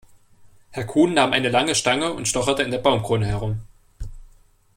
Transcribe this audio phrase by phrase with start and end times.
[0.71, 3.61] Herr Kuhn nahm eine lange Stange und stocherte in der Baumkrone herum.